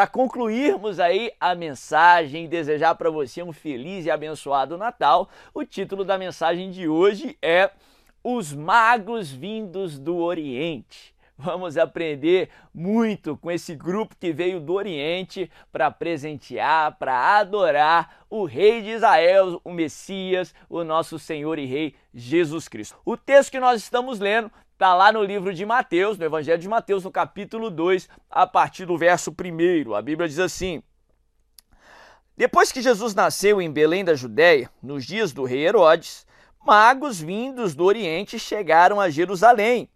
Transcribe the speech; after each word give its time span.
para 0.00 0.06
concluirmos 0.06 0.98
aí 0.98 1.30
a 1.38 1.54
mensagem 1.54 2.46
e 2.46 2.48
desejar 2.48 2.94
para 2.94 3.10
você 3.10 3.42
um 3.42 3.52
feliz 3.52 4.06
e 4.06 4.10
abençoado 4.10 4.78
Natal, 4.78 5.28
o 5.52 5.62
título 5.62 6.06
da 6.06 6.16
mensagem 6.16 6.70
de 6.70 6.88
hoje 6.88 7.36
é 7.42 7.70
Os 8.24 8.50
Magos 8.54 9.30
Vindos 9.30 9.98
do 9.98 10.16
Oriente. 10.16 11.14
Vamos 11.42 11.78
aprender 11.78 12.50
muito 12.72 13.34
com 13.34 13.50
esse 13.50 13.74
grupo 13.74 14.14
que 14.14 14.30
veio 14.30 14.60
do 14.60 14.74
Oriente 14.74 15.50
para 15.72 15.90
presentear, 15.90 16.98
para 16.98 17.38
adorar 17.38 18.26
o 18.28 18.44
Rei 18.44 18.82
de 18.82 18.90
Israel, 18.90 19.58
o 19.64 19.72
Messias, 19.72 20.54
o 20.68 20.84
nosso 20.84 21.18
Senhor 21.18 21.58
e 21.58 21.64
Rei 21.64 21.94
Jesus 22.12 22.68
Cristo. 22.68 22.94
O 23.06 23.16
texto 23.16 23.52
que 23.52 23.58
nós 23.58 23.80
estamos 23.80 24.20
lendo 24.20 24.52
está 24.74 24.94
lá 24.94 25.10
no 25.10 25.22
livro 25.22 25.54
de 25.54 25.64
Mateus, 25.64 26.18
no 26.18 26.26
Evangelho 26.26 26.60
de 26.60 26.68
Mateus, 26.68 27.04
no 27.04 27.10
capítulo 27.10 27.70
2, 27.70 28.06
a 28.28 28.46
partir 28.46 28.84
do 28.84 28.98
verso 28.98 29.30
1. 29.30 29.94
A 29.94 30.02
Bíblia 30.02 30.28
diz 30.28 30.38
assim: 30.38 30.82
Depois 32.36 32.70
que 32.70 32.82
Jesus 32.82 33.14
nasceu 33.14 33.62
em 33.62 33.72
Belém 33.72 34.04
da 34.04 34.14
Judéia, 34.14 34.70
nos 34.82 35.06
dias 35.06 35.32
do 35.32 35.44
rei 35.44 35.66
Herodes, 35.66 36.26
magos 36.62 37.18
vindos 37.18 37.74
do 37.74 37.84
Oriente 37.84 38.38
chegaram 38.38 39.00
a 39.00 39.08
Jerusalém 39.08 39.88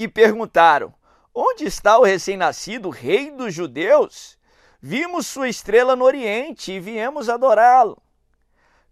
e 0.00 0.08
perguntaram: 0.08 0.94
Onde 1.34 1.66
está 1.66 1.98
o 1.98 2.04
recém-nascido 2.04 2.88
rei 2.88 3.30
dos 3.30 3.52
judeus? 3.52 4.38
Vimos 4.80 5.26
sua 5.26 5.46
estrela 5.46 5.94
no 5.94 6.06
Oriente 6.06 6.72
e 6.72 6.80
viemos 6.80 7.28
adorá-lo. 7.28 8.02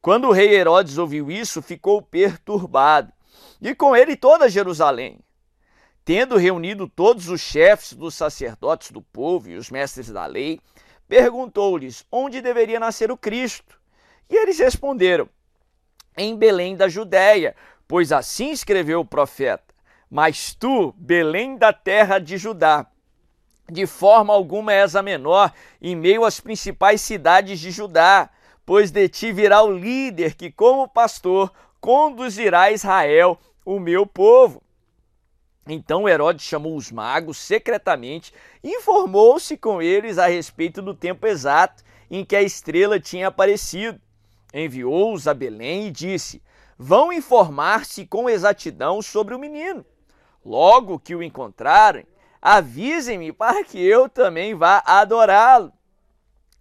Quando 0.02 0.28
o 0.28 0.32
rei 0.32 0.54
Herodes 0.54 0.98
ouviu 0.98 1.30
isso, 1.30 1.62
ficou 1.62 2.02
perturbado, 2.02 3.10
e 3.58 3.74
com 3.74 3.96
ele 3.96 4.16
toda 4.16 4.50
Jerusalém. 4.50 5.18
Tendo 6.04 6.36
reunido 6.36 6.86
todos 6.86 7.30
os 7.30 7.40
chefes 7.40 7.94
dos 7.94 8.14
sacerdotes 8.14 8.90
do 8.90 9.00
povo 9.00 9.48
e 9.48 9.56
os 9.56 9.70
mestres 9.70 10.10
da 10.10 10.26
lei, 10.26 10.60
perguntou-lhes 11.08 12.04
onde 12.12 12.42
deveria 12.42 12.78
nascer 12.78 13.10
o 13.10 13.16
Cristo. 13.16 13.80
E 14.28 14.36
eles 14.36 14.58
responderam: 14.58 15.26
Em 16.14 16.36
Belém 16.36 16.76
da 16.76 16.86
Judéia, 16.86 17.56
pois 17.86 18.12
assim 18.12 18.50
escreveu 18.50 19.00
o 19.00 19.06
profeta. 19.06 19.67
Mas 20.10 20.54
tu, 20.54 20.94
Belém 20.96 21.56
da 21.56 21.72
terra 21.72 22.18
de 22.18 22.38
Judá, 22.38 22.86
de 23.70 23.86
forma 23.86 24.32
alguma 24.32 24.72
és 24.72 24.96
a 24.96 25.02
menor 25.02 25.52
em 25.80 25.94
meio 25.94 26.24
às 26.24 26.40
principais 26.40 27.00
cidades 27.02 27.60
de 27.60 27.70
Judá, 27.70 28.30
pois 28.64 28.90
de 28.90 29.08
ti 29.08 29.32
virá 29.32 29.62
o 29.62 29.70
líder 29.70 30.34
que, 30.34 30.50
como 30.50 30.88
pastor, 30.88 31.52
conduzirá 31.80 32.70
Israel, 32.70 33.38
o 33.64 33.78
meu 33.78 34.06
povo. 34.06 34.62
Então 35.66 36.08
Herodes 36.08 36.46
chamou 36.46 36.74
os 36.74 36.90
magos 36.90 37.36
secretamente 37.36 38.32
e 38.64 38.70
informou-se 38.76 39.56
com 39.58 39.82
eles 39.82 40.16
a 40.16 40.26
respeito 40.26 40.80
do 40.80 40.94
tempo 40.94 41.26
exato 41.26 41.84
em 42.10 42.24
que 42.24 42.34
a 42.34 42.42
estrela 42.42 42.98
tinha 42.98 43.28
aparecido. 43.28 44.00
Enviou-os 44.54 45.28
a 45.28 45.34
Belém 45.34 45.88
e 45.88 45.90
disse: 45.90 46.42
Vão 46.78 47.12
informar-se 47.12 48.06
com 48.06 48.30
exatidão 48.30 49.02
sobre 49.02 49.34
o 49.34 49.38
menino. 49.38 49.84
Logo 50.44 50.98
que 50.98 51.14
o 51.14 51.22
encontrarem, 51.22 52.06
avisem-me 52.40 53.32
para 53.32 53.64
que 53.64 53.78
eu 53.78 54.08
também 54.08 54.54
vá 54.54 54.82
adorá-lo. 54.86 55.72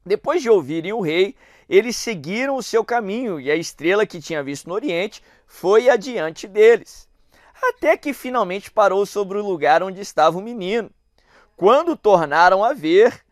Depois 0.06 0.42
de 0.42 0.50
ouvirem 0.50 0.94
o 0.94 1.02
rei, 1.02 1.36
eles 1.70 1.98
seguiram 1.98 2.55
o 2.55 2.64
seu 2.64 2.83
caminho 2.83 3.39
e 3.39 3.52
a 3.52 3.55
estrela 3.55 4.05
que 4.05 4.22
tinha 4.22 4.44
visto 4.44 4.67
no 4.67 4.75
Oriente 4.75 5.22
foi 5.45 5.89
adiante 5.89 6.48
deles 6.48 7.08
até 7.61 7.98
que 7.98 8.14
finalmente 8.14 8.72
parou 8.72 9.05
sobre 9.05 9.38
o 9.38 9.45
lugar 9.45 9.81
onde 9.81 10.02
estava 10.02 10.38
o 10.38 10.42
menino. 10.42 10.89
Quando 11.55 11.95
tornaram 11.95 12.64
a 12.64 12.73
ver 12.73 13.23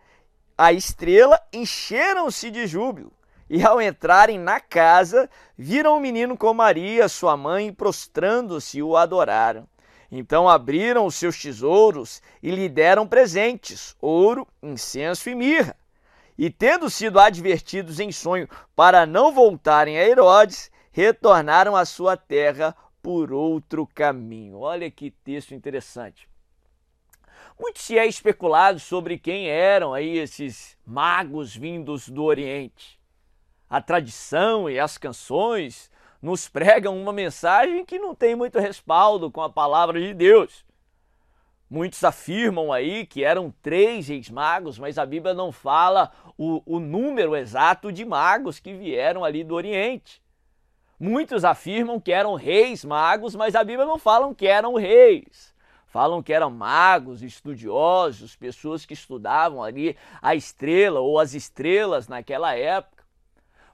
a 0.57 0.73
estrela, 0.73 1.39
encheram-se 1.53 2.49
de 2.49 2.65
júbilo. 2.65 3.11
E 3.47 3.63
ao 3.63 3.79
entrarem 3.79 4.39
na 4.39 4.59
casa, 4.59 5.29
viram 5.55 5.95
o 5.95 5.99
menino 5.99 6.35
com 6.35 6.51
Maria, 6.53 7.07
sua 7.07 7.37
mãe, 7.37 7.67
e 7.67 7.71
prostrando-se 7.71 8.81
o 8.81 8.97
adoraram. 8.97 9.67
Então 10.11 10.47
abriram 10.47 11.05
os 11.05 11.15
seus 11.15 11.41
tesouros 11.41 12.21
e 12.41 12.51
lhe 12.51 12.69
deram 12.69 13.07
presentes: 13.07 13.95
ouro, 14.01 14.47
incenso 14.61 15.29
e 15.29 15.35
mirra. 15.35 15.75
E 16.37 16.49
tendo 16.49 16.89
sido 16.89 17.19
advertidos 17.19 17.99
em 17.99 18.11
sonho 18.11 18.47
para 18.75 19.05
não 19.05 19.33
voltarem 19.33 19.97
a 19.97 20.07
Herodes, 20.07 20.69
retornaram 20.91 21.75
à 21.75 21.85
sua 21.85 22.17
terra 22.17 22.75
por 23.01 23.31
outro 23.31 23.87
caminho. 23.87 24.59
Olha 24.59 24.89
que 24.91 25.11
texto 25.11 25.53
interessante. 25.53 26.27
Muito 27.59 27.79
se 27.79 27.97
é 27.97 28.05
especulado 28.05 28.79
sobre 28.79 29.17
quem 29.17 29.47
eram 29.47 29.93
aí 29.93 30.17
esses 30.17 30.77
magos 30.85 31.55
vindos 31.55 32.09
do 32.09 32.23
Oriente. 32.23 32.99
A 33.69 33.81
tradição 33.81 34.69
e 34.69 34.77
as 34.77 34.97
canções 34.97 35.89
nos 36.25 36.49
pregam 36.49 36.99
uma 36.99 37.13
mensagem 37.13 37.85
que 37.85 37.99
não 37.99 38.15
tem 38.15 38.33
muito 38.33 38.57
respaldo 38.57 39.29
com 39.29 39.43
a 39.43 39.49
palavra 39.49 40.01
de 40.01 40.11
Deus. 40.11 40.65
Muitos 41.69 42.03
afirmam 42.03 42.73
aí 42.73 43.05
que 43.05 43.23
eram 43.23 43.53
três 43.61 44.07
reis 44.07 44.27
magos, 44.31 44.79
mas 44.79 44.97
a 44.97 45.05
Bíblia 45.05 45.35
não 45.35 45.51
fala 45.51 46.11
o, 46.35 46.63
o 46.65 46.79
número 46.79 47.35
exato 47.35 47.91
de 47.91 48.03
magos 48.03 48.59
que 48.59 48.73
vieram 48.73 49.23
ali 49.23 49.43
do 49.43 49.53
Oriente. 49.53 50.19
Muitos 50.99 51.45
afirmam 51.45 51.99
que 51.99 52.11
eram 52.11 52.33
reis 52.33 52.83
magos, 52.83 53.35
mas 53.35 53.53
a 53.53 53.63
Bíblia 53.63 53.85
não 53.85 53.99
fala 53.99 54.33
que 54.33 54.47
eram 54.47 54.73
reis. 54.73 55.53
Falam 55.85 56.23
que 56.23 56.33
eram 56.33 56.49
magos, 56.49 57.21
estudiosos, 57.21 58.35
pessoas 58.35 58.83
que 58.83 58.95
estudavam 58.95 59.61
ali 59.61 59.95
a 60.19 60.33
estrela 60.33 61.01
ou 61.01 61.19
as 61.19 61.35
estrelas 61.35 62.07
naquela 62.07 62.55
época. 62.55 62.94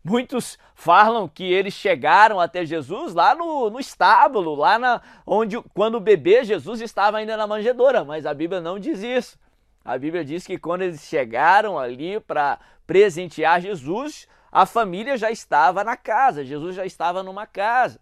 Muitos 0.03 0.57
falam 0.73 1.27
que 1.27 1.43
eles 1.43 1.75
chegaram 1.75 2.39
até 2.39 2.65
Jesus 2.65 3.13
lá 3.13 3.35
no, 3.35 3.69
no 3.69 3.79
estábulo, 3.79 4.55
lá 4.55 4.79
na, 4.79 5.01
onde 5.25 5.61
quando 5.75 5.95
o 5.95 5.99
bebê 5.99 6.43
Jesus 6.43 6.81
estava 6.81 7.17
ainda 7.17 7.37
na 7.37 7.45
manjedoura, 7.45 8.03
mas 8.03 8.25
a 8.25 8.33
Bíblia 8.33 8.59
não 8.59 8.79
diz 8.79 9.03
isso. 9.03 9.39
A 9.85 9.97
Bíblia 9.97 10.25
diz 10.25 10.45
que 10.45 10.57
quando 10.57 10.81
eles 10.81 11.01
chegaram 11.01 11.77
ali 11.77 12.19
para 12.19 12.59
presentear 12.87 13.61
Jesus, 13.61 14.27
a 14.51 14.65
família 14.65 15.17
já 15.17 15.29
estava 15.31 15.83
na 15.83 15.95
casa, 15.95 16.43
Jesus 16.43 16.75
já 16.75 16.85
estava 16.85 17.21
numa 17.21 17.45
casa. 17.45 17.99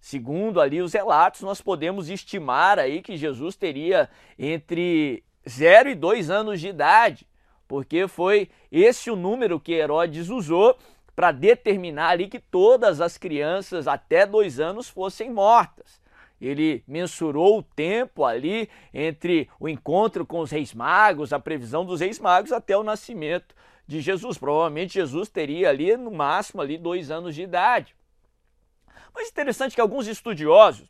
Segundo 0.00 0.60
ali 0.60 0.82
os 0.82 0.92
relatos, 0.92 1.42
nós 1.42 1.60
podemos 1.60 2.08
estimar 2.08 2.78
aí 2.78 3.00
que 3.00 3.16
Jesus 3.16 3.54
teria 3.54 4.10
entre 4.38 5.22
0 5.48 5.90
e 5.90 5.94
2 5.94 6.30
anos 6.30 6.60
de 6.60 6.68
idade, 6.68 7.26
porque 7.68 8.08
foi 8.08 8.50
esse 8.70 9.10
o 9.10 9.16
número 9.16 9.60
que 9.60 9.72
Herodes 9.72 10.28
usou 10.28 10.76
para 11.14 11.32
determinar 11.32 12.10
ali 12.10 12.28
que 12.28 12.38
todas 12.38 13.00
as 13.00 13.18
crianças 13.18 13.86
até 13.86 14.26
dois 14.26 14.58
anos 14.58 14.88
fossem 14.88 15.30
mortas. 15.30 16.00
Ele 16.40 16.82
mensurou 16.88 17.58
o 17.58 17.62
tempo 17.62 18.24
ali 18.24 18.68
entre 18.92 19.48
o 19.60 19.68
encontro 19.68 20.26
com 20.26 20.40
os 20.40 20.50
reis 20.50 20.74
magos, 20.74 21.32
a 21.32 21.38
previsão 21.38 21.84
dos 21.84 22.00
reis 22.00 22.18
magos, 22.18 22.50
até 22.50 22.76
o 22.76 22.82
nascimento 22.82 23.54
de 23.86 24.00
Jesus. 24.00 24.38
Provavelmente 24.38 24.94
Jesus 24.94 25.28
teria 25.28 25.68
ali 25.68 25.96
no 25.96 26.10
máximo 26.10 26.60
ali 26.60 26.76
dois 26.76 27.12
anos 27.12 27.34
de 27.34 27.42
idade. 27.42 27.94
Mas 29.14 29.28
interessante 29.28 29.74
que 29.74 29.80
alguns 29.80 30.08
estudiosos 30.08 30.88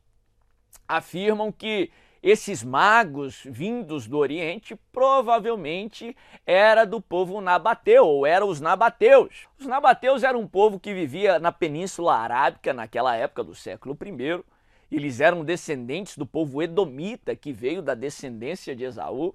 afirmam 0.88 1.52
que 1.52 1.90
esses 2.22 2.62
magos 2.62 3.42
vindos 3.44 4.06
do 4.06 4.16
Oriente 4.16 4.78
provavelmente 4.92 6.16
era 6.46 6.84
do 6.84 7.00
povo 7.00 7.40
nabateu, 7.40 8.06
ou 8.06 8.24
eram 8.24 8.48
os 8.48 8.60
nabateus. 8.60 9.48
Os 9.58 9.66
nabateus 9.66 10.22
eram 10.22 10.40
um 10.40 10.46
povo 10.46 10.78
que 10.78 10.94
vivia 10.94 11.40
na 11.40 11.50
Península 11.50 12.14
Arábica 12.14 12.72
naquela 12.72 13.16
época 13.16 13.42
do 13.42 13.54
século 13.54 13.98
I. 14.00 14.44
Eles 14.90 15.20
eram 15.20 15.44
descendentes 15.44 16.16
do 16.16 16.24
povo 16.24 16.62
edomita, 16.62 17.34
que 17.34 17.52
veio 17.52 17.82
da 17.82 17.94
descendência 17.94 18.76
de 18.76 18.84
Esaú, 18.84 19.34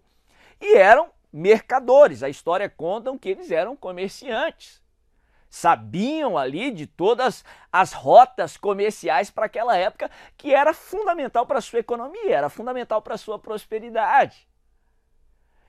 e 0.61 0.77
eram 0.77 1.09
mercadores. 1.33 2.23
A 2.23 2.29
história 2.29 2.69
conta 2.69 3.15
que 3.17 3.29
eles 3.29 3.51
eram 3.51 3.75
comerciantes. 3.75 4.81
Sabiam 5.49 6.37
ali 6.37 6.71
de 6.71 6.85
todas 6.85 7.43
as 7.71 7.93
rotas 7.93 8.57
comerciais 8.57 9.29
para 9.29 9.45
aquela 9.45 9.77
época 9.77 10.11
que 10.35 10.53
era 10.53 10.73
fundamental 10.73 11.45
para 11.45 11.59
a 11.59 11.61
sua 11.61 11.79
economia, 11.79 12.35
era 12.35 12.49
fundamental 12.49 13.01
para 13.01 13.15
a 13.15 13.17
sua 13.17 13.39
prosperidade. 13.39 14.47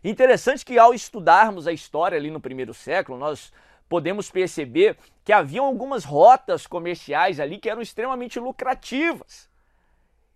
Interessante 0.02 0.64
que 0.64 0.78
ao 0.78 0.92
estudarmos 0.92 1.66
a 1.66 1.72
história 1.72 2.18
ali 2.18 2.30
no 2.30 2.40
primeiro 2.40 2.74
século, 2.74 3.18
nós 3.18 3.52
podemos 3.88 4.30
perceber 4.30 4.96
que 5.24 5.32
haviam 5.32 5.64
algumas 5.64 6.04
rotas 6.04 6.66
comerciais 6.66 7.40
ali 7.40 7.58
que 7.58 7.70
eram 7.70 7.82
extremamente 7.82 8.38
lucrativas. 8.38 9.48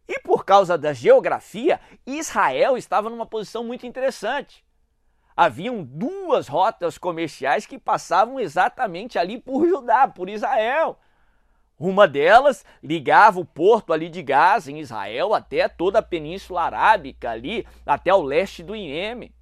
E 0.08 0.18
por 0.20 0.44
causa 0.44 0.76
da 0.76 0.92
geografia, 0.92 1.80
Israel 2.06 2.76
estava 2.76 3.08
numa 3.08 3.26
posição 3.26 3.62
muito 3.64 3.86
interessante 3.86 4.64
haviam 5.36 5.82
duas 5.82 6.48
rotas 6.48 6.98
comerciais 6.98 7.66
que 7.66 7.78
passavam 7.78 8.38
exatamente 8.38 9.18
ali 9.18 9.38
por 9.38 9.66
Judá, 9.66 10.06
por 10.08 10.28
Israel. 10.28 10.98
Uma 11.78 12.06
delas 12.06 12.64
ligava 12.82 13.40
o 13.40 13.44
porto 13.44 13.92
ali 13.92 14.08
de 14.08 14.22
Gaza, 14.22 14.70
em 14.70 14.78
Israel, 14.78 15.34
até 15.34 15.68
toda 15.68 15.98
a 15.98 16.02
Península 16.02 16.62
Arábica, 16.62 17.30
ali, 17.30 17.66
até 17.84 18.14
o 18.14 18.22
leste 18.22 18.62
do 18.62 18.76
Iêmen. 18.76 19.34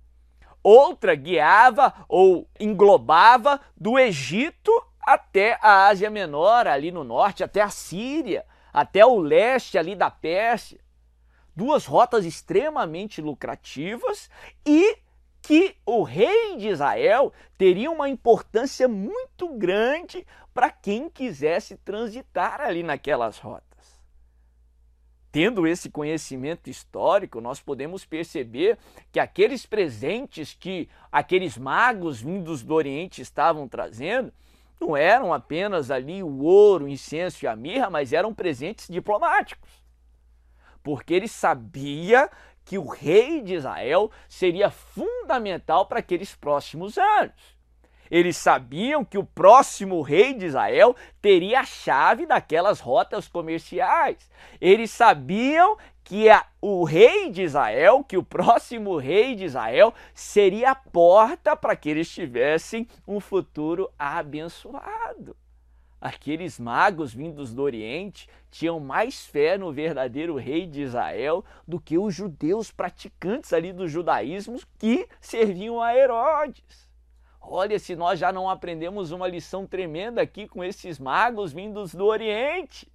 outra 0.63 1.15
guiava 1.15 1.93
ou 2.09 2.49
englobava 2.59 3.61
do 3.77 3.99
Egito 3.99 4.73
até 5.03 5.59
a 5.61 5.89
Ásia 5.89 6.11
Menor, 6.11 6.67
ali 6.67 6.91
no 6.91 7.05
norte, 7.05 7.43
até 7.43 7.61
a 7.61 7.71
Síria, 7.71 8.47
até 8.73 9.05
o 9.05 9.19
leste 9.19 9.77
ali 9.77 9.95
da 9.95 10.11
Pérsia. 10.11 10.81
Duas 11.55 11.85
rotas 11.85 12.25
extremamente 12.25 13.21
lucrativas 13.21 14.31
e 14.65 14.97
que 15.43 15.77
o 15.87 16.03
rei 16.03 16.57
de 16.57 16.69
Israel 16.69 17.33
teria 17.57 17.91
uma 17.91 18.09
importância 18.09 18.87
muito 18.87 19.49
grande 19.57 20.27
para 20.53 20.71
quem 20.71 21.09
quisesse 21.09 21.77
transitar 21.77 22.61
ali 22.61 22.83
naquelas 22.83 23.39
rotas. 23.39 23.71
Tendo 25.33 25.67
esse 25.67 25.89
conhecimento 25.89 26.69
histórico, 26.69 27.41
nós 27.41 27.61
podemos 27.61 28.05
perceber 28.05 28.77
que 29.13 29.21
aqueles 29.21 29.65
presentes 29.65 30.57
que 30.59 30.89
aqueles 31.11 31.57
magos 31.57 32.21
vindos 32.21 32.65
do 32.65 32.75
Oriente 32.75 33.23
estavam 33.23 33.69
trazendo 33.69 34.33
não 34.81 34.97
eram 34.97 35.33
apenas 35.33 35.91
ali 35.91 36.23
o 36.23 36.43
ouro, 36.43 36.87
o 36.87 36.89
incenso 36.89 37.45
e 37.45 37.49
a 37.49 37.55
mirra, 37.55 37.91
mas 37.91 38.13
eram 38.13 38.35
presentes 38.35 38.89
diplomáticos. 38.89 39.71
Porque 40.83 41.13
ele 41.13 41.29
sabia 41.29 42.31
que 42.71 42.79
o 42.79 42.87
rei 42.87 43.41
de 43.41 43.55
Israel 43.55 44.13
seria 44.29 44.71
fundamental 44.71 45.87
para 45.87 45.99
aqueles 45.99 46.37
próximos 46.37 46.97
anos. 46.97 47.59
Eles 48.09 48.37
sabiam 48.37 49.05
que 49.05 49.19
o 49.19 49.25
próximo 49.25 50.01
rei 50.03 50.35
de 50.35 50.47
Israel 50.47 50.95
teria 51.21 51.63
a 51.63 51.65
chave 51.65 52.27
daquelas 52.27 52.79
rotas 52.79 53.27
comerciais. 53.27 54.31
Eles 54.61 54.93
sabiam 54.93 55.77
que 56.05 56.31
a, 56.31 56.47
o 56.61 56.85
rei 56.85 57.29
de 57.29 57.43
Israel, 57.43 58.05
que 58.05 58.17
o 58.17 58.23
próximo 58.23 58.97
rei 58.97 59.35
de 59.35 59.47
Israel, 59.47 59.93
seria 60.15 60.71
a 60.71 60.77
porta 60.77 61.57
para 61.57 61.75
que 61.75 61.91
eles 61.91 62.09
tivessem 62.09 62.87
um 63.05 63.19
futuro 63.19 63.91
abençoado. 63.99 65.37
Aqueles 66.01 66.59
magos 66.59 67.13
vindos 67.13 67.53
do 67.53 67.63
Oriente 67.63 68.27
tinham 68.51 68.81
mais 68.81 69.27
fé 69.27 69.59
no 69.59 69.71
verdadeiro 69.71 70.37
rei 70.37 70.67
de 70.67 70.81
Israel 70.81 71.45
do 71.69 71.79
que 71.79 71.99
os 71.99 72.15
judeus 72.15 72.71
praticantes 72.71 73.53
ali 73.53 73.71
do 73.71 73.87
judaísmo 73.87 74.59
que 74.79 75.07
serviam 75.21 75.83
a 75.83 75.95
Herodes. 75.95 76.89
Olha, 77.39 77.79
se 77.79 77.95
nós 77.95 78.19
já 78.19 78.33
não 78.33 78.49
aprendemos 78.49 79.11
uma 79.11 79.29
lição 79.29 79.67
tremenda 79.67 80.23
aqui 80.23 80.49
com 80.49 80.65
esses 80.65 80.99
magos 80.99 81.53
vindos 81.53 81.95
do 81.95 82.07
Oriente. 82.07 82.91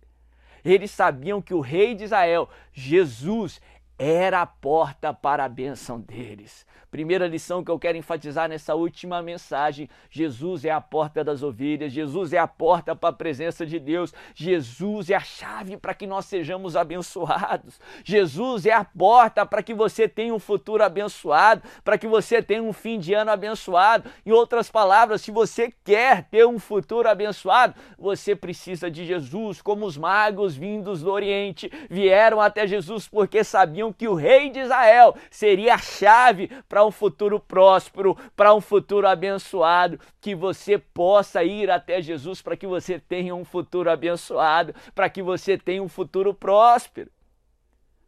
Eles 0.63 0.89
sabiam 0.89 1.43
que 1.43 1.53
o 1.53 1.59
rei 1.59 1.93
de 1.93 2.05
Israel, 2.05 2.49
Jesus, 2.73 3.61
era 3.97 4.41
a 4.41 4.45
porta 4.45 5.13
para 5.13 5.45
a 5.45 5.49
bênção 5.49 5.99
deles. 5.99 6.65
Primeira 6.95 7.27
lição 7.27 7.61
que 7.61 7.69
eu 7.69 7.77
quero 7.77 7.97
enfatizar 7.97 8.47
nessa 8.47 8.73
última 8.73 9.21
mensagem: 9.21 9.89
Jesus 10.09 10.63
é 10.63 10.71
a 10.71 10.79
porta 10.79 11.25
das 11.25 11.43
ovelhas, 11.43 11.91
Jesus 11.91 12.31
é 12.31 12.37
a 12.37 12.47
porta 12.47 12.95
para 12.95 13.09
a 13.09 13.13
presença 13.13 13.65
de 13.65 13.79
Deus, 13.79 14.13
Jesus 14.33 15.09
é 15.09 15.15
a 15.15 15.19
chave 15.19 15.75
para 15.75 15.93
que 15.93 16.07
nós 16.07 16.23
sejamos 16.23 16.75
abençoados, 16.75 17.81
Jesus 18.01 18.65
é 18.65 18.71
a 18.71 18.85
porta 18.85 19.45
para 19.45 19.61
que 19.61 19.73
você 19.73 20.07
tenha 20.07 20.33
um 20.33 20.39
futuro 20.39 20.83
abençoado, 20.83 21.61
para 21.83 21.97
que 21.97 22.07
você 22.07 22.41
tenha 22.41 22.63
um 22.63 22.71
fim 22.71 22.97
de 22.97 23.13
ano 23.13 23.31
abençoado. 23.31 24.09
Em 24.25 24.31
outras 24.31 24.71
palavras, 24.71 25.21
se 25.21 25.31
você 25.31 25.73
quer 25.83 26.23
ter 26.29 26.47
um 26.47 26.59
futuro 26.59 27.09
abençoado, 27.09 27.75
você 27.97 28.33
precisa 28.33 28.89
de 28.89 29.05
Jesus, 29.05 29.61
como 29.61 29.85
os 29.85 29.97
magos 29.97 30.55
vindos 30.55 31.01
do 31.01 31.11
Oriente 31.11 31.69
vieram 31.89 32.39
até 32.39 32.65
Jesus 32.65 33.05
porque 33.05 33.43
sabiam 33.43 33.84
que 33.93 34.07
o 34.07 34.13
rei 34.13 34.49
de 34.49 34.59
Israel 34.59 35.15
seria 35.29 35.75
a 35.75 35.77
chave 35.77 36.49
para 36.67 36.85
um 36.85 36.91
futuro 36.91 37.39
próspero, 37.39 38.17
para 38.35 38.53
um 38.53 38.61
futuro 38.61 39.07
abençoado, 39.07 39.99
que 40.21 40.35
você 40.35 40.77
possa 40.77 41.43
ir 41.43 41.69
até 41.69 42.01
Jesus 42.01 42.41
para 42.41 42.57
que 42.57 42.67
você 42.67 42.99
tenha 42.99 43.35
um 43.35 43.45
futuro 43.45 43.89
abençoado, 43.89 44.73
para 44.93 45.09
que 45.09 45.21
você 45.21 45.57
tenha 45.57 45.81
um 45.81 45.89
futuro 45.89 46.33
próspero. 46.33 47.11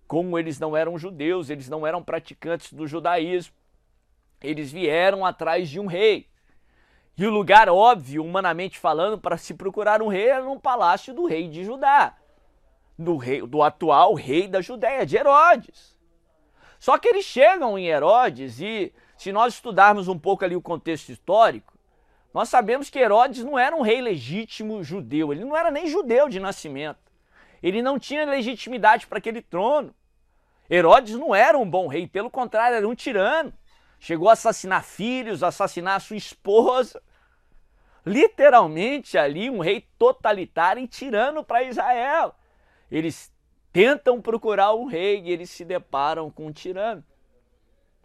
Como 0.07 0.39
eles 0.39 0.59
não 0.59 0.75
eram 0.75 0.97
judeus, 0.97 1.49
eles 1.49 1.67
não 1.67 1.85
eram 1.85 2.01
praticantes 2.01 2.71
do 2.71 2.87
judaísmo, 2.87 3.53
eles 4.41 4.71
vieram 4.71 5.25
atrás 5.25 5.69
de 5.69 5.79
um 5.79 5.85
rei. 5.85 6.27
E 7.17 7.25
o 7.25 7.31
lugar 7.31 7.67
óbvio, 7.67 8.23
humanamente 8.23 8.77
falando, 8.77 9.17
para 9.17 9.37
se 9.37 9.53
procurar 9.55 10.01
um 10.01 10.07
rei 10.07 10.27
era 10.27 10.43
no 10.43 10.59
palácio 10.59 11.13
do 11.13 11.25
rei 11.25 11.47
de 11.47 11.63
Judá, 11.63 12.15
do, 12.97 13.17
rei, 13.17 13.41
do 13.41 13.61
atual 13.61 14.13
rei 14.13 14.47
da 14.47 14.61
Judéia, 14.61 15.05
de 15.05 15.17
Herodes. 15.17 15.95
Só 16.79 16.97
que 16.97 17.07
eles 17.07 17.25
chegam 17.25 17.77
em 17.77 17.87
Herodes 17.87 18.59
e, 18.59 18.93
se 19.17 19.31
nós 19.31 19.55
estudarmos 19.55 20.07
um 20.07 20.17
pouco 20.17 20.45
ali 20.45 20.55
o 20.55 20.61
contexto 20.61 21.09
histórico, 21.09 21.77
nós 22.33 22.49
sabemos 22.49 22.89
que 22.89 22.99
Herodes 22.99 23.43
não 23.43 23.57
era 23.57 23.75
um 23.75 23.81
rei 23.81 23.99
legítimo 24.01 24.83
judeu, 24.83 25.31
ele 25.31 25.43
não 25.43 25.55
era 25.55 25.71
nem 25.71 25.87
judeu 25.87 26.29
de 26.29 26.39
nascimento. 26.39 26.99
Ele 27.61 27.81
não 27.81 27.97
tinha 27.97 28.25
legitimidade 28.25 29.07
para 29.07 29.17
aquele 29.17 29.41
trono. 29.41 29.93
Herodes 30.69 31.15
não 31.15 31.33
era 31.33 31.57
um 31.57 31.67
bom 31.67 31.87
rei, 31.87 32.07
pelo 32.07 32.29
contrário, 32.29 32.77
era 32.77 32.87
um 32.87 32.93
tirano. 32.93 33.51
Chegou 33.99 34.29
a 34.29 34.33
assassinar 34.33 34.83
filhos, 34.83 35.41
assassinar 35.41 35.99
sua 35.99 36.17
esposa. 36.17 37.01
Literalmente 38.05 39.17
ali 39.17 39.49
um 39.49 39.59
rei 39.59 39.87
totalitário 39.97 40.83
e 40.83 40.87
tirano 40.87 41.43
para 41.43 41.63
Israel. 41.63 42.35
Eles 42.91 43.31
tentam 43.71 44.21
procurar 44.21 44.73
um 44.73 44.85
rei 44.85 45.21
e 45.21 45.31
eles 45.31 45.49
se 45.49 45.63
deparam 45.63 46.31
com 46.31 46.47
um 46.47 46.51
tirano. 46.51 47.03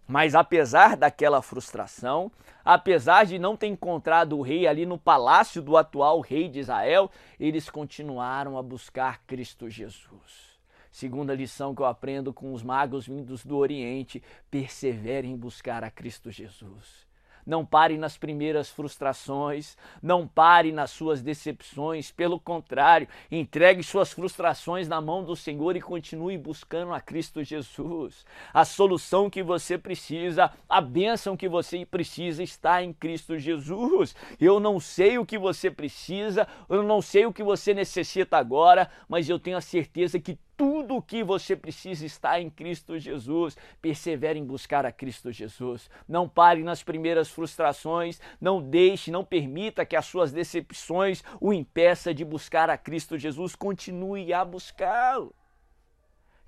Mas 0.07 0.35
apesar 0.35 0.97
daquela 0.97 1.41
frustração, 1.41 2.31
apesar 2.65 3.25
de 3.25 3.39
não 3.39 3.57
ter 3.57 3.69
encontrado 3.69 4.37
o 4.37 4.43
rei 4.43 4.67
ali 4.67 4.85
no 4.85 4.99
palácio 4.99 5.63
do 5.63 5.77
atual 5.77 6.21
rei 6.21 6.49
de 6.49 6.59
Israel, 6.59 7.11
eles 7.39 7.71
continuaram 7.71 8.59
a 8.59 8.63
buscar 8.63 9.23
Cristo 9.27 9.71
Jesus. 9.71 10.53
Segunda 10.91 11.35
lição 11.35 11.75
que 11.75 11.81
eu 11.81 11.87
aprendo 11.87 12.35
com 12.35 12.53
os 12.53 12.63
magos 12.63 13.07
vindos 13.07 13.45
do 13.47 13.57
Oriente: 13.57 14.23
persevere 14.51 15.27
em 15.27 15.37
buscar 15.37 15.83
a 15.83 15.91
Cristo 15.91 16.31
Jesus. 16.31 17.07
Não 17.47 17.65
pare 17.65 17.99
nas 17.99 18.17
primeiras 18.17 18.71
frustrações, 18.71 19.77
não 20.03 20.27
pare 20.27 20.73
nas 20.73 20.91
suas 20.91 21.23
decepções, 21.23 22.11
pelo 22.11 22.39
contrário, 22.39 23.09
entregue 23.31 23.83
suas 23.83 24.13
frustrações 24.13 24.89
na 24.89 25.01
mão 25.01 25.25
do 25.25 25.35
Senhor 25.35 25.77
e 25.77 25.81
continue 25.81 26.39
buscando 26.39 26.93
a 26.93 27.01
Cristo 27.01 27.43
Jesus. 27.43 28.25
A 28.53 28.65
solução 28.65 29.29
que 29.29 29.43
você 29.43 29.77
precisa, 29.77 30.51
a 30.69 30.81
bênção 30.81 31.37
que 31.37 31.49
você 31.49 31.85
precisa 31.85 32.43
está 32.43 32.83
em 32.83 32.93
Cristo 32.93 33.39
Jesus. 33.39 34.15
Eu 34.41 34.61
não 34.61 34.79
sei 34.79 35.19
o 35.19 35.27
que 35.27 35.39
você 35.39 35.71
precisa, 35.71 36.47
eu 36.69 36.83
não 36.83 37.03
sei 37.03 37.27
o 37.27 37.33
que 37.33 37.43
você 37.43 37.75
necessita 37.75 38.37
agora, 38.37 38.91
mas 39.09 39.29
eu 39.29 39.39
tenho 39.39 39.57
a 39.57 39.61
certeza 39.61 40.21
que 40.21 40.39
tudo 40.57 40.97
o 40.97 41.03
que 41.03 41.25
você 41.25 41.57
precisa 41.57 42.05
está 42.05 42.41
em 42.41 42.51
Cristo 42.51 42.99
Jesus. 42.99 43.57
Persevere 43.81 44.39
em 44.39 44.45
buscar 44.45 44.87
a 44.87 44.93
Cristo 44.93 45.33
Jesus. 45.33 45.91
Não 46.09 46.29
pare 46.29 46.63
nas 46.63 46.83
primeiras 46.83 47.29
frustrações, 47.29 48.21
não 48.41 48.63
deixe, 48.63 49.11
não 49.11 49.25
permita 49.25 49.85
que 49.85 49.97
as 49.97 50.07
suas 50.07 50.33
decepções 50.33 51.23
o 51.41 51.53
impeça 51.53 52.15
de 52.15 52.25
buscar 52.25 52.71
a 52.71 52.77
Cristo 52.77 53.19
Jesus. 53.19 53.55
Continue 53.55 54.33
a 54.33 54.45
buscá-lo. 54.45 55.35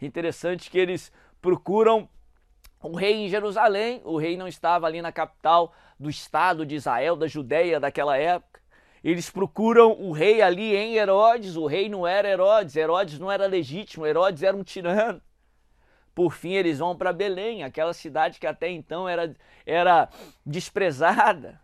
Interessante 0.01 0.71
que 0.71 0.79
eles 0.79 1.13
procuram 1.41 2.09
o 2.83 2.97
rei 2.97 3.15
em 3.15 3.29
Jerusalém. 3.29 4.01
O 4.05 4.19
rei 4.19 4.37
não 4.37 4.47
estava 4.47 4.87
ali 4.87 5.01
na 5.01 5.13
capital 5.13 5.73
do 5.99 6.11
estado 6.11 6.67
de 6.67 6.75
Israel, 6.75 7.17
da 7.17 7.27
Judéia 7.27 7.81
daquela 7.81 8.17
época. 8.17 8.61
Eles 9.05 9.29
procuram 9.29 9.93
o 9.93 10.13
rei 10.13 10.41
ali 10.41 10.75
em 10.75 10.97
Herodes, 10.97 11.57
o 11.57 11.67
rei 11.67 11.91
não 11.91 12.07
era 12.07 12.27
Herodes, 12.27 12.75
Herodes 12.75 13.19
não 13.19 13.31
era 13.31 13.47
legítimo, 13.47 14.07
Herodes 14.07 14.43
era 14.43 14.57
um 14.57 14.65
tirano. 14.65 15.21
Por 16.15 16.33
fim, 16.33 16.53
eles 16.53 16.79
vão 16.79 16.97
para 16.97 17.13
Belém, 17.13 17.63
aquela 17.63 17.93
cidade 17.93 18.41
que 18.41 18.47
até 18.47 18.71
então 18.71 19.07
era, 19.07 19.35
era 19.67 20.09
desprezada. 20.47 21.61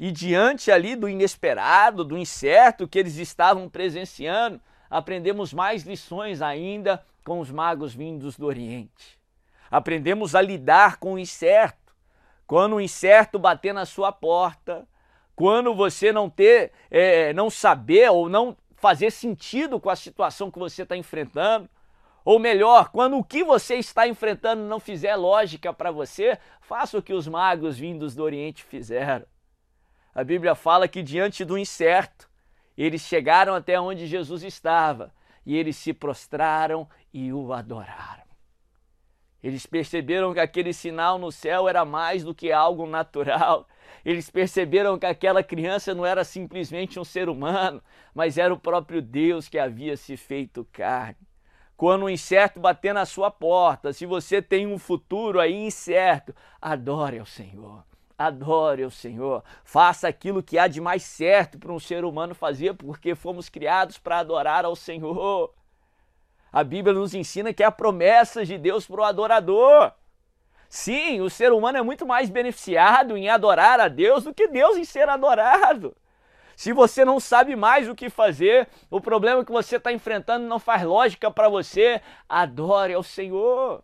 E 0.00 0.10
diante 0.10 0.72
ali 0.72 0.96
do 0.96 1.08
inesperado, 1.08 2.02
do 2.02 2.18
incerto 2.18 2.88
que 2.88 2.98
eles 2.98 3.18
estavam 3.18 3.68
presenciando, 3.68 4.60
aprendemos 4.90 5.52
mais 5.52 5.84
lições 5.84 6.42
ainda 6.42 7.04
com 7.24 7.38
os 7.38 7.52
magos 7.52 7.94
vindos 7.94 8.36
do 8.36 8.46
Oriente. 8.46 9.20
Aprendemos 9.70 10.34
a 10.34 10.42
lidar 10.42 10.96
com 10.96 11.12
o 11.12 11.18
incerto. 11.20 11.94
Quando 12.48 12.74
o 12.74 12.80
incerto 12.80 13.38
bater 13.38 13.72
na 13.72 13.86
sua 13.86 14.10
porta, 14.10 14.88
quando 15.40 15.74
você 15.74 16.12
não 16.12 16.28
ter, 16.28 16.70
é, 16.90 17.32
não 17.32 17.48
saber 17.48 18.10
ou 18.10 18.28
não 18.28 18.54
fazer 18.76 19.10
sentido 19.10 19.80
com 19.80 19.88
a 19.88 19.96
situação 19.96 20.50
que 20.50 20.58
você 20.58 20.82
está 20.82 20.94
enfrentando, 20.94 21.66
ou 22.22 22.38
melhor, 22.38 22.90
quando 22.90 23.16
o 23.16 23.24
que 23.24 23.42
você 23.42 23.76
está 23.76 24.06
enfrentando 24.06 24.60
não 24.64 24.78
fizer 24.78 25.16
lógica 25.16 25.72
para 25.72 25.90
você, 25.90 26.38
faça 26.60 26.98
o 26.98 27.02
que 27.02 27.14
os 27.14 27.26
magos 27.26 27.78
vindos 27.78 28.14
do 28.14 28.22
Oriente 28.22 28.62
fizeram. 28.62 29.24
A 30.14 30.22
Bíblia 30.22 30.54
fala 30.54 30.86
que 30.86 31.02
diante 31.02 31.42
do 31.42 31.56
incerto, 31.56 32.28
eles 32.76 33.00
chegaram 33.00 33.54
até 33.54 33.80
onde 33.80 34.06
Jesus 34.06 34.42
estava 34.42 35.10
e 35.46 35.56
eles 35.56 35.74
se 35.74 35.94
prostraram 35.94 36.86
e 37.14 37.32
o 37.32 37.50
adoraram. 37.54 38.29
Eles 39.42 39.64
perceberam 39.64 40.34
que 40.34 40.40
aquele 40.40 40.72
sinal 40.72 41.18
no 41.18 41.32
céu 41.32 41.68
era 41.68 41.84
mais 41.84 42.22
do 42.22 42.34
que 42.34 42.52
algo 42.52 42.86
natural. 42.86 43.66
Eles 44.04 44.30
perceberam 44.30 44.98
que 44.98 45.06
aquela 45.06 45.42
criança 45.42 45.94
não 45.94 46.04
era 46.04 46.24
simplesmente 46.24 47.00
um 47.00 47.04
ser 47.04 47.28
humano, 47.28 47.82
mas 48.14 48.38
era 48.38 48.52
o 48.52 48.58
próprio 48.58 49.00
Deus 49.00 49.48
que 49.48 49.58
havia 49.58 49.96
se 49.96 50.16
feito 50.16 50.66
carne. 50.72 51.16
Quando 51.76 52.04
o 52.04 52.10
incerto 52.10 52.60
bater 52.60 52.92
na 52.92 53.06
sua 53.06 53.30
porta, 53.30 53.92
se 53.92 54.04
você 54.04 54.42
tem 54.42 54.66
um 54.66 54.78
futuro 54.78 55.40
aí 55.40 55.54
incerto, 55.54 56.34
adore 56.60 57.18
ao 57.18 57.24
Senhor. 57.24 57.82
Adore 58.18 58.82
ao 58.82 58.90
Senhor. 58.90 59.42
Faça 59.64 60.06
aquilo 60.06 60.42
que 60.42 60.58
há 60.58 60.68
de 60.68 60.78
mais 60.78 61.02
certo 61.02 61.58
para 61.58 61.72
um 61.72 61.80
ser 61.80 62.04
humano 62.04 62.34
fazer, 62.34 62.74
porque 62.74 63.14
fomos 63.14 63.48
criados 63.48 63.96
para 63.96 64.18
adorar 64.18 64.66
ao 64.66 64.76
Senhor. 64.76 65.54
A 66.52 66.64
Bíblia 66.64 66.94
nos 66.94 67.14
ensina 67.14 67.52
que 67.52 67.62
é 67.62 67.66
a 67.66 67.70
promessa 67.70 68.44
de 68.44 68.58
Deus 68.58 68.86
para 68.86 69.00
o 69.00 69.04
adorador. 69.04 69.92
Sim, 70.68 71.20
o 71.20 71.30
ser 71.30 71.52
humano 71.52 71.78
é 71.78 71.82
muito 71.82 72.06
mais 72.06 72.30
beneficiado 72.30 73.16
em 73.16 73.28
adorar 73.28 73.80
a 73.80 73.88
Deus 73.88 74.24
do 74.24 74.34
que 74.34 74.48
Deus 74.48 74.76
em 74.76 74.84
ser 74.84 75.08
adorado. 75.08 75.96
Se 76.56 76.72
você 76.72 77.04
não 77.04 77.18
sabe 77.18 77.56
mais 77.56 77.88
o 77.88 77.94
que 77.94 78.10
fazer, 78.10 78.68
o 78.90 79.00
problema 79.00 79.44
que 79.44 79.50
você 79.50 79.76
está 79.76 79.92
enfrentando 79.92 80.46
não 80.46 80.58
faz 80.58 80.82
lógica 80.82 81.30
para 81.30 81.48
você, 81.48 82.02
adore 82.28 82.92
ao 82.92 83.02
Senhor. 83.02 83.82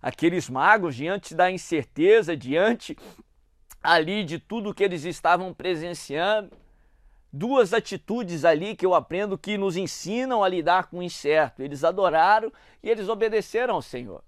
Aqueles 0.00 0.50
magos, 0.50 0.94
diante 0.94 1.34
da 1.34 1.50
incerteza, 1.50 2.36
diante 2.36 2.96
ali 3.82 4.22
de 4.22 4.38
tudo 4.38 4.74
que 4.74 4.84
eles 4.84 5.04
estavam 5.04 5.54
presenciando, 5.54 6.50
duas 7.32 7.72
atitudes 7.72 8.44
ali 8.44 8.76
que 8.76 8.84
eu 8.84 8.94
aprendo 8.94 9.38
que 9.38 9.56
nos 9.56 9.76
ensinam 9.76 10.44
a 10.44 10.48
lidar 10.48 10.88
com 10.88 10.98
o 10.98 11.02
incerto. 11.02 11.62
Eles 11.62 11.82
adoraram 11.82 12.52
e 12.82 12.90
eles 12.90 13.08
obedeceram 13.08 13.74
ao 13.74 13.82
Senhor. 13.82 14.22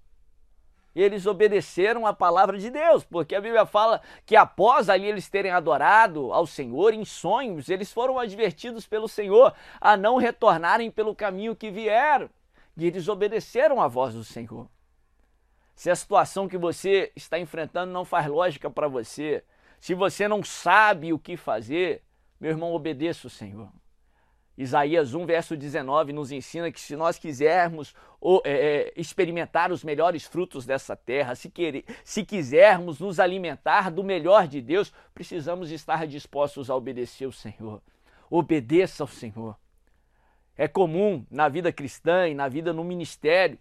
Eles 0.95 1.25
obedeceram 1.25 2.07
a 2.07 2.13
palavra 2.13 2.57
de 2.57 2.69
Deus, 2.69 3.03
porque 3.03 3.35
a 3.35 3.41
Bíblia 3.41 3.65
fala 3.65 4.01
que 4.25 4.33
após 4.35 4.89
ali 4.89 5.05
eles 5.05 5.27
terem 5.27 5.51
adorado 5.51 6.31
ao 6.31 6.47
Senhor 6.47 6.93
em 6.93 7.03
sonhos, 7.03 7.67
eles 7.67 7.91
foram 7.91 8.17
advertidos 8.17 8.87
pelo 8.87 9.09
Senhor 9.09 9.53
a 9.79 9.97
não 9.97 10.15
retornarem 10.15 10.89
pelo 10.89 11.13
caminho 11.13 11.55
que 11.55 11.69
vieram. 11.69 12.29
E 12.77 12.85
eles 12.87 13.09
obedeceram 13.09 13.81
à 13.81 13.89
voz 13.89 14.13
do 14.13 14.23
Senhor. 14.23 14.69
Se 15.75 15.89
a 15.89 15.95
situação 15.95 16.47
que 16.47 16.57
você 16.57 17.11
está 17.13 17.37
enfrentando 17.37 17.91
não 17.91 18.05
faz 18.05 18.27
lógica 18.27 18.69
para 18.69 18.87
você, 18.87 19.43
se 19.81 19.93
você 19.93 20.29
não 20.29 20.41
sabe 20.41 21.11
o 21.11 21.19
que 21.19 21.35
fazer, 21.35 22.04
meu 22.39 22.51
irmão, 22.51 22.73
obedeça 22.73 23.27
o 23.27 23.29
Senhor. 23.29 23.69
Isaías 24.57 25.13
1, 25.13 25.25
verso 25.25 25.57
19, 25.57 26.13
nos 26.13 26.31
ensina 26.31 26.71
que 26.71 26.79
se 26.79 26.95
nós 26.95 27.19
quisermos 27.19 27.93
é, 28.45 28.51
é, 28.51 28.93
experimentar 28.95 29.69
os 29.71 29.83
melhores 29.83 30.25
frutos 30.25 30.65
dessa 30.65 30.95
terra, 30.95 31.35
se, 31.35 31.51
se 32.05 32.23
quisermos 32.23 32.99
nos 32.99 33.19
alimentar 33.19 33.91
do 33.91 34.01
melhor 34.01 34.47
de 34.47 34.61
Deus, 34.61 34.93
precisamos 35.13 35.71
estar 35.71 36.07
dispostos 36.07 36.69
a 36.69 36.75
obedecer 36.75 37.25
o 37.25 37.33
Senhor. 37.33 37.81
Obedeça 38.29 39.03
ao 39.03 39.07
Senhor. 39.07 39.57
É 40.57 40.69
comum 40.69 41.25
na 41.29 41.49
vida 41.49 41.71
cristã 41.73 42.27
e 42.29 42.33
na 42.33 42.47
vida 42.47 42.71
no 42.71 42.83
ministério 42.83 43.59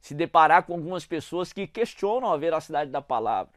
se 0.00 0.14
deparar 0.14 0.62
com 0.62 0.74
algumas 0.74 1.04
pessoas 1.04 1.52
que 1.52 1.66
questionam 1.66 2.32
a 2.32 2.36
veracidade 2.36 2.88
da 2.88 3.02
palavra. 3.02 3.52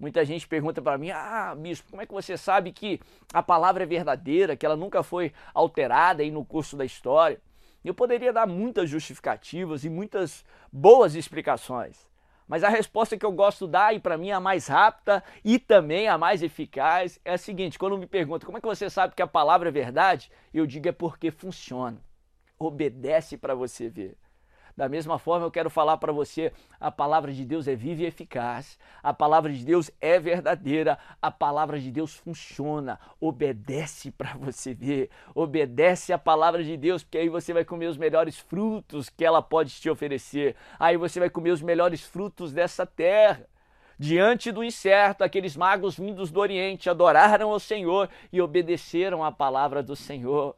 Muita 0.00 0.24
gente 0.24 0.48
pergunta 0.48 0.80
para 0.80 0.96
mim: 0.96 1.10
"Ah, 1.10 1.54
bispo, 1.54 1.90
como 1.90 2.00
é 2.00 2.06
que 2.06 2.12
você 2.12 2.34
sabe 2.34 2.72
que 2.72 2.98
a 3.34 3.42
palavra 3.42 3.82
é 3.82 3.86
verdadeira, 3.86 4.56
que 4.56 4.64
ela 4.64 4.74
nunca 4.74 5.02
foi 5.02 5.30
alterada 5.52 6.22
aí 6.22 6.30
no 6.30 6.42
curso 6.42 6.74
da 6.74 6.86
história?" 6.86 7.38
Eu 7.84 7.92
poderia 7.94 8.32
dar 8.32 8.46
muitas 8.46 8.88
justificativas 8.88 9.84
e 9.84 9.90
muitas 9.90 10.44
boas 10.72 11.14
explicações. 11.14 12.08
Mas 12.46 12.64
a 12.64 12.68
resposta 12.68 13.16
que 13.16 13.24
eu 13.24 13.32
gosto 13.32 13.66
de 13.66 13.72
dar, 13.72 13.94
e 13.94 14.00
para 14.00 14.18
mim 14.18 14.30
a 14.30 14.40
mais 14.40 14.66
rápida 14.66 15.22
e 15.44 15.58
também 15.58 16.08
a 16.08 16.18
mais 16.18 16.42
eficaz, 16.42 17.20
é 17.24 17.34
a 17.34 17.38
seguinte: 17.38 17.78
quando 17.78 17.98
me 17.98 18.06
perguntam 18.06 18.46
como 18.46 18.56
é 18.56 18.60
que 18.60 18.66
você 18.66 18.88
sabe 18.88 19.14
que 19.14 19.22
a 19.22 19.26
palavra 19.26 19.68
é 19.68 19.72
verdade, 19.72 20.32
eu 20.52 20.66
digo 20.66 20.88
é 20.88 20.92
porque 20.92 21.30
funciona. 21.30 22.02
Obedece 22.58 23.36
para 23.36 23.54
você 23.54 23.88
ver. 23.88 24.16
Da 24.80 24.88
mesma 24.88 25.18
forma, 25.18 25.44
eu 25.44 25.50
quero 25.50 25.68
falar 25.68 25.98
para 25.98 26.10
você: 26.10 26.50
a 26.80 26.90
palavra 26.90 27.34
de 27.34 27.44
Deus 27.44 27.68
é 27.68 27.74
viva 27.74 28.00
e 28.00 28.06
eficaz, 28.06 28.78
a 29.02 29.12
palavra 29.12 29.52
de 29.52 29.62
Deus 29.62 29.90
é 30.00 30.18
verdadeira, 30.18 30.98
a 31.20 31.30
palavra 31.30 31.78
de 31.78 31.90
Deus 31.90 32.14
funciona. 32.14 32.98
Obedece 33.20 34.10
para 34.10 34.32
você 34.38 34.72
ver, 34.72 35.10
obedece 35.34 36.14
a 36.14 36.18
palavra 36.18 36.64
de 36.64 36.78
Deus, 36.78 37.02
porque 37.02 37.18
aí 37.18 37.28
você 37.28 37.52
vai 37.52 37.62
comer 37.62 37.88
os 37.88 37.98
melhores 37.98 38.38
frutos 38.38 39.10
que 39.10 39.22
ela 39.22 39.42
pode 39.42 39.78
te 39.78 39.90
oferecer, 39.90 40.56
aí 40.78 40.96
você 40.96 41.20
vai 41.20 41.28
comer 41.28 41.50
os 41.50 41.60
melhores 41.60 42.02
frutos 42.02 42.50
dessa 42.50 42.86
terra. 42.86 43.46
Diante 43.98 44.50
do 44.50 44.64
incerto, 44.64 45.22
aqueles 45.22 45.58
magos 45.58 45.98
vindos 45.98 46.30
do 46.30 46.40
Oriente 46.40 46.88
adoraram 46.88 47.50
ao 47.50 47.60
Senhor 47.60 48.08
e 48.32 48.40
obedeceram 48.40 49.22
à 49.22 49.30
palavra 49.30 49.82
do 49.82 49.94
Senhor. 49.94 50.56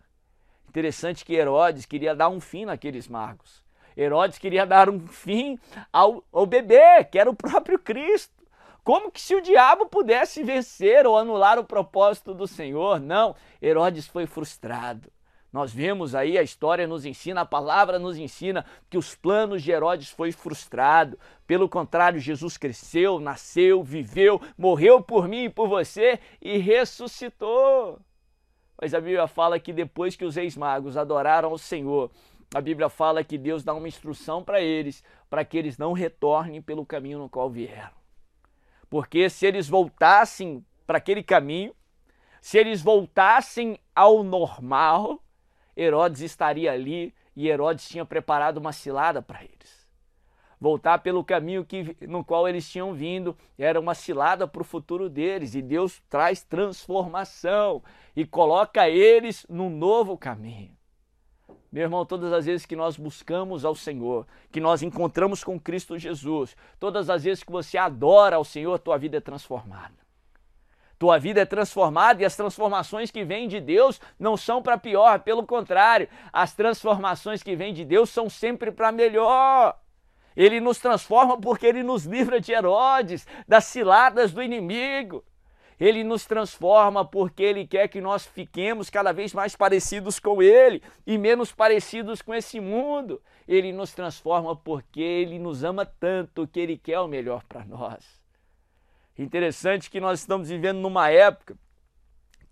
Interessante 0.68 1.24
que 1.24 1.34
Herodes 1.34 1.86
queria 1.86 2.14
dar 2.14 2.28
um 2.28 2.38
fim 2.38 2.64
naqueles 2.66 3.08
magos. 3.08 3.62
Herodes 3.96 4.38
queria 4.38 4.66
dar 4.66 4.88
um 4.88 5.06
fim 5.06 5.58
ao, 5.92 6.25
ao 6.32 6.46
bebê, 6.46 7.04
que 7.04 7.18
era 7.18 7.30
o 7.30 7.34
próprio 7.34 7.78
Cristo. 7.78 8.42
Como 8.84 9.12
que 9.12 9.20
se 9.20 9.34
o 9.34 9.40
diabo 9.40 9.87
pudesse 9.87 10.42
vencer 10.42 11.06
ou 11.06 11.16
anular 11.16 11.58
o 11.58 11.64
propósito 11.64 12.34
do 12.34 12.49
Senhor? 12.49 12.99
Não, 12.99 13.34
Herodes 13.61 14.06
foi 14.06 14.26
frustrado. 14.26 15.08
Nós 15.52 15.70
vemos 15.70 16.14
aí, 16.14 16.38
a 16.38 16.42
história 16.42 16.87
nos 16.87 17.04
ensina, 17.04 17.42
a 17.42 17.46
palavra 17.46 17.99
nos 17.99 18.16
ensina 18.16 18.64
que 18.88 18.96
os 18.96 19.14
planos 19.14 19.62
de 19.62 19.70
Herodes 19.70 20.08
foi 20.08 20.32
frustrado. 20.32 21.18
Pelo 21.46 21.68
contrário, 21.68 22.18
Jesus 22.18 22.56
cresceu, 22.56 23.20
nasceu, 23.20 23.82
viveu, 23.82 24.40
morreu 24.56 25.02
por 25.02 25.28
mim 25.28 25.44
e 25.44 25.50
por 25.50 25.68
você 25.68 26.18
e 26.40 26.56
ressuscitou. 26.56 28.00
Mas 28.80 28.94
a 28.94 29.00
Bíblia 29.00 29.28
fala 29.28 29.61
que 29.61 29.75
depois 29.75 30.16
que 30.16 30.25
os 30.25 30.37
reis 30.37 30.56
magos 30.56 30.96
adoraram 30.96 31.50
ao 31.50 31.58
Senhor, 31.58 32.11
a 32.54 32.61
Bíblia 32.61 32.88
fala 32.88 33.25
que 33.25 33.38
Deus 33.38 33.64
dá 33.64 33.73
uma 33.73 33.88
instrução 33.88 34.44
para 34.44 34.61
eles, 34.61 35.02
para 35.30 35.44
que 35.44 35.56
eles 35.56 35.78
não 35.78 35.92
retornem 35.92 36.61
pelo 36.61 36.85
caminho 36.85 37.18
no 37.18 37.28
qual 37.28 37.49
vieram. 37.49 38.02
Porque 38.90 39.30
se 39.30 39.47
eles 39.47 39.68
voltassem 39.68 40.64
para 40.87 40.99
aquele 40.99 41.23
caminho, 41.23 41.75
se 42.40 42.59
eles 42.59 42.82
voltassem 42.82 43.78
ao 43.94 44.23
normal, 44.23 45.23
Herodes 45.75 46.21
estaria 46.21 46.73
ali 46.73 47.14
e 47.35 47.49
Herodes 47.49 47.88
tinha 47.88 48.04
preparado 48.04 48.59
uma 48.59 48.73
cilada 48.73 49.23
para 49.23 49.42
eles. 49.42 49.88
Voltar 50.61 50.99
pelo 50.99 51.25
caminho 51.25 51.64
que, 51.64 51.97
no 52.06 52.23
qual 52.25 52.47
eles 52.47 52.71
tinham 52.71 52.92
vindo 52.92 53.37
era 53.59 53.80
uma 53.80 53.94
cilada 53.94 54.47
para 54.47 54.62
o 54.62 54.64
futuro 54.64 55.09
deles, 55.09 55.54
e 55.54 55.62
Deus 55.62 56.00
traz 56.09 56.44
transformação 56.44 57.82
e 58.14 58.26
coloca 58.26 58.88
eles 58.88 59.47
num 59.49 59.71
novo 59.71 60.16
caminho. 60.16 60.76
Meu 61.72 61.84
irmão, 61.84 62.04
todas 62.04 62.30
as 62.34 62.44
vezes 62.44 62.66
que 62.66 62.76
nós 62.76 62.98
buscamos 62.98 63.64
ao 63.64 63.74
Senhor, 63.74 64.26
que 64.50 64.60
nós 64.60 64.82
encontramos 64.82 65.42
com 65.42 65.58
Cristo 65.58 65.98
Jesus, 65.98 66.54
todas 66.78 67.08
as 67.08 67.24
vezes 67.24 67.42
que 67.42 67.50
você 67.50 67.78
adora 67.78 68.36
ao 68.36 68.44
Senhor, 68.44 68.78
tua 68.78 68.98
vida 68.98 69.16
é 69.16 69.20
transformada. 69.20 69.94
Tua 70.98 71.18
vida 71.18 71.40
é 71.40 71.46
transformada 71.46 72.22
e 72.22 72.26
as 72.26 72.36
transformações 72.36 73.10
que 73.10 73.24
vêm 73.24 73.48
de 73.48 73.58
Deus 73.58 73.98
não 74.18 74.36
são 74.36 74.62
para 74.62 74.76
pior, 74.76 75.20
pelo 75.20 75.46
contrário, 75.46 76.08
as 76.30 76.52
transformações 76.52 77.42
que 77.42 77.56
vêm 77.56 77.72
de 77.72 77.86
Deus 77.86 78.10
são 78.10 78.28
sempre 78.28 78.70
para 78.70 78.92
melhor. 78.92 79.80
Ele 80.36 80.60
nos 80.60 80.78
transforma 80.78 81.40
porque 81.40 81.66
ele 81.66 81.82
nos 81.82 82.04
livra 82.04 82.38
de 82.38 82.52
Herodes, 82.52 83.26
das 83.48 83.64
ciladas 83.64 84.30
do 84.30 84.42
inimigo. 84.42 85.24
Ele 85.78 86.04
nos 86.04 86.24
transforma 86.24 87.04
porque 87.04 87.42
Ele 87.42 87.66
quer 87.66 87.88
que 87.88 88.00
nós 88.00 88.24
fiquemos 88.26 88.90
cada 88.90 89.12
vez 89.12 89.32
mais 89.32 89.56
parecidos 89.56 90.18
com 90.18 90.42
Ele 90.42 90.82
e 91.06 91.18
menos 91.18 91.52
parecidos 91.52 92.22
com 92.22 92.34
esse 92.34 92.60
mundo. 92.60 93.20
Ele 93.46 93.72
nos 93.72 93.92
transforma 93.92 94.54
porque 94.54 95.00
Ele 95.00 95.38
nos 95.38 95.64
ama 95.64 95.84
tanto 95.84 96.46
que 96.46 96.60
Ele 96.60 96.76
quer 96.76 97.00
o 97.00 97.08
melhor 97.08 97.42
para 97.44 97.64
nós. 97.64 98.22
Interessante 99.18 99.90
que 99.90 100.00
nós 100.00 100.20
estamos 100.20 100.48
vivendo 100.48 100.78
numa 100.78 101.10
época 101.10 101.56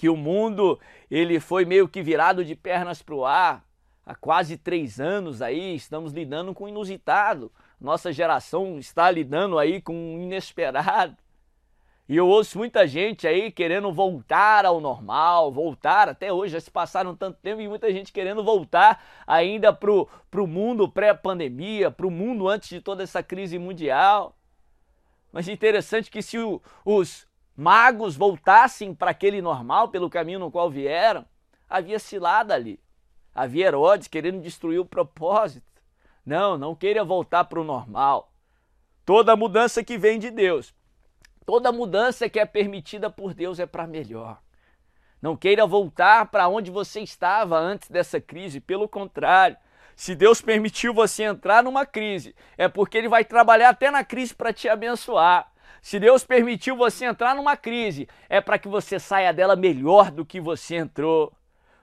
que 0.01 0.09
o 0.09 0.17
mundo 0.17 0.81
ele 1.11 1.39
foi 1.39 1.67
meio 1.67 1.87
que 1.87 2.03
virado 2.03 2.43
de 2.43 2.55
pernas 2.55 3.03
para 3.03 3.15
o 3.15 3.27
ar. 3.27 3.63
Há 4.05 4.15
quase 4.15 4.57
três 4.57 4.99
anos 4.99 5.43
aí 5.43 5.75
estamos 5.75 6.13
lidando 6.13 6.55
com 6.55 6.65
o 6.65 6.69
inusitado. 6.69 7.53
Nossa 7.79 8.11
geração 8.11 8.79
está 8.79 9.11
lidando 9.11 9.59
aí 9.59 9.81
com 9.81 10.17
o 10.17 10.21
inesperado. 10.23 11.17
E 12.11 12.17
eu 12.17 12.27
ouço 12.27 12.59
muita 12.59 12.89
gente 12.89 13.25
aí 13.25 13.53
querendo 13.53 13.93
voltar 13.93 14.67
ao 14.67 14.81
normal, 14.81 15.53
voltar, 15.53 16.09
até 16.09 16.33
hoje 16.33 16.55
já 16.55 16.61
se 16.61 16.69
passaram 16.69 17.15
tanto 17.15 17.39
tempo 17.41 17.61
e 17.61 17.69
muita 17.69 17.93
gente 17.93 18.13
querendo 18.13 18.43
voltar 18.43 19.01
ainda 19.25 19.73
para 19.73 19.93
o 19.93 20.47
mundo 20.49 20.89
pré-pandemia, 20.89 21.89
para 21.89 22.05
o 22.05 22.11
mundo 22.11 22.49
antes 22.49 22.69
de 22.69 22.81
toda 22.81 23.05
essa 23.05 23.23
crise 23.23 23.61
mundial. 23.61 24.37
Mas 25.31 25.47
interessante 25.47 26.11
que 26.11 26.21
se 26.21 26.37
o, 26.37 26.61
os 26.85 27.29
magos 27.57 28.17
voltassem 28.17 28.93
para 28.93 29.13
aquele 29.13 29.41
normal, 29.41 29.91
pelo 29.91 30.11
caminho 30.11 30.41
no 30.41 30.51
qual 30.51 30.69
vieram, 30.69 31.25
havia 31.69 32.01
cilada 32.01 32.53
ali. 32.53 32.81
Havia 33.33 33.69
Herodes 33.69 34.09
querendo 34.09 34.41
destruir 34.41 34.81
o 34.81 34.85
propósito. 34.85 35.81
Não, 36.27 36.59
não 36.59 36.75
queira 36.75 37.05
voltar 37.05 37.45
para 37.45 37.61
o 37.61 37.65
normal. 37.65 38.33
Toda 39.07 39.37
mudança 39.37 39.85
que 39.85 39.97
vem 39.97 40.19
de 40.19 40.33
Deus, 40.33 40.75
toda 41.45 41.73
mudança 41.73 42.29
que 42.29 42.39
é 42.39 42.45
permitida 42.47 43.11
por 43.11 43.35
Deus 43.35 43.59
é 43.59 43.67
para 43.67 43.87
melhor. 43.87 44.41
Não 45.21 45.37
queira 45.37 45.67
voltar 45.67 46.27
para 46.27 46.49
onde 46.49 46.71
você 46.71 47.01
estava 47.01 47.59
antes 47.59 47.89
dessa 47.91 48.21
crise, 48.21 48.59
pelo 48.61 48.89
contrário. 48.89 49.57
Se 49.95 50.15
Deus 50.15 50.41
permitiu 50.41 50.95
você 50.95 51.25
entrar 51.25 51.63
numa 51.63 51.85
crise, 51.85 52.35
é 52.57 52.69
porque 52.69 52.97
Ele 52.97 53.09
vai 53.09 53.23
trabalhar 53.23 53.69
até 53.69 53.91
na 53.91 54.03
crise 54.03 54.35
para 54.35 54.53
te 54.53 54.67
abençoar. 54.67 55.53
Se 55.83 55.99
Deus 55.99 56.25
permitiu 56.25 56.77
você 56.77 57.05
entrar 57.05 57.35
numa 57.35 57.57
crise, 57.57 58.09
é 58.29 58.41
para 58.41 58.59
que 58.59 58.69
você 58.69 58.99
saia 58.99 59.33
dela 59.33 59.57
melhor 59.57 60.11
do 60.11 60.25
que 60.25 60.41
você 60.41 60.77
entrou. 60.77 61.33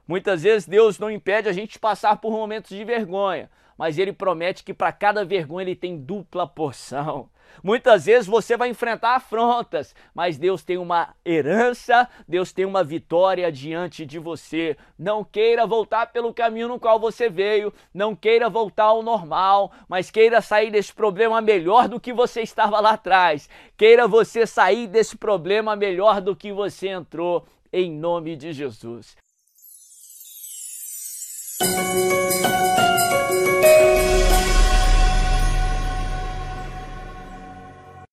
Muitas 0.07 0.43
vezes 0.43 0.67
Deus 0.67 0.97
não 0.97 1.11
impede 1.11 1.49
a 1.49 1.53
gente 1.53 1.77
passar 1.77 2.17
por 2.17 2.31
momentos 2.31 2.75
de 2.75 2.83
vergonha, 2.83 3.51
mas 3.77 3.99
Ele 3.99 4.13
promete 4.13 4.63
que 4.63 4.73
para 4.73 4.91
cada 4.91 5.23
vergonha 5.23 5.65
Ele 5.65 5.75
tem 5.75 5.97
dupla 5.97 6.47
porção. 6.47 7.29
Muitas 7.63 8.05
vezes 8.05 8.27
você 8.27 8.55
vai 8.55 8.69
enfrentar 8.69 9.15
afrontas, 9.15 9.95
mas 10.13 10.37
Deus 10.37 10.63
tem 10.63 10.77
uma 10.77 11.15
herança, 11.25 12.07
Deus 12.27 12.51
tem 12.51 12.65
uma 12.65 12.83
vitória 12.83 13.51
diante 13.51 14.05
de 14.05 14.19
você. 14.19 14.77
Não 14.97 15.23
queira 15.23 15.65
voltar 15.65 16.07
pelo 16.07 16.33
caminho 16.33 16.67
no 16.67 16.79
qual 16.79 16.99
você 16.99 17.29
veio, 17.29 17.73
não 17.93 18.15
queira 18.15 18.49
voltar 18.49 18.85
ao 18.85 19.01
normal, 19.01 19.71
mas 19.87 20.11
queira 20.11 20.41
sair 20.41 20.71
desse 20.71 20.93
problema 20.93 21.41
melhor 21.41 21.87
do 21.87 21.99
que 21.99 22.13
você 22.13 22.41
estava 22.41 22.79
lá 22.79 22.91
atrás. 22.91 23.49
Queira 23.75 24.07
você 24.07 24.45
sair 24.45 24.87
desse 24.87 25.17
problema 25.17 25.75
melhor 25.75 26.21
do 26.21 26.35
que 26.35 26.51
você 26.51 26.89
entrou, 26.89 27.45
em 27.71 27.91
nome 27.91 28.35
de 28.35 28.53
Jesus. 28.53 29.15